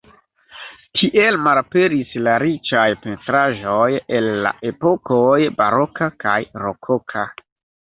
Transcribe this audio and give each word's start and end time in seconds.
Tiel 1.01 1.37
malaperis 1.47 2.15
la 2.29 2.33
riĉaj 2.45 2.87
pentraĵoj 3.05 3.87
el 4.21 4.33
la 4.49 4.57
epokoj 4.75 5.33
baroka 5.63 6.13
kaj 6.27 6.39
rokoka. 6.69 7.33